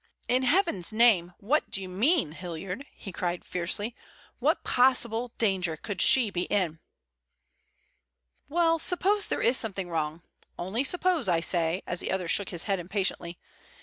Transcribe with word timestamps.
"In 0.27 0.41
Heaven's 0.41 0.91
name, 0.91 1.33
what 1.37 1.69
do 1.69 1.79
you 1.79 1.87
mean, 1.87 2.31
Hilliard?" 2.31 2.87
he 2.91 3.11
cried 3.11 3.45
fiercely. 3.45 3.95
"What 4.39 4.63
possible 4.63 5.31
danger 5.37 5.77
could 5.77 6.01
she 6.01 6.31
be 6.31 6.45
in?" 6.45 6.79
"Well, 8.49 8.79
suppose 8.79 9.27
there 9.27 9.41
is 9.43 9.57
something 9.57 9.89
wrong—only 9.91 10.83
suppose, 10.85 11.29
I 11.29 11.39
say," 11.39 11.83
as 11.85 11.99
the 11.99 12.11
other 12.11 12.27
shook 12.27 12.49
his 12.49 12.63
head 12.63 12.79
impatiently. 12.79 13.37